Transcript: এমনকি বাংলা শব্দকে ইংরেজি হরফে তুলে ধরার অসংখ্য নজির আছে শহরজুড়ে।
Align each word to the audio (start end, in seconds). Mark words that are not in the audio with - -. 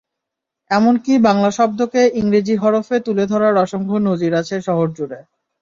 এমনকি 0.71 1.13
বাংলা 1.19 1.49
শব্দকে 1.51 2.01
ইংরেজি 2.19 2.55
হরফে 2.55 2.97
তুলে 3.05 3.23
ধরার 3.25 3.55
অসংখ্য 3.57 3.97
নজির 4.07 4.33
আছে 4.35 4.55
শহরজুড়ে। 4.61 5.19